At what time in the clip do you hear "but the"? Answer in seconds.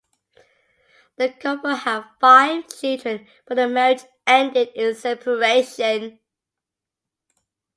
3.45-3.67